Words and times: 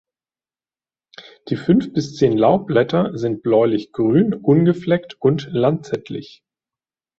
Die 1.49 1.55
fünf 1.55 1.93
bis 1.93 2.15
zehn 2.15 2.35
Laubblätter 2.35 3.15
sind 3.15 3.43
bläulichgrün, 3.43 4.33
ungefleckt 4.33 5.13
und 5.21 5.47
lanzettlich. 5.51 6.41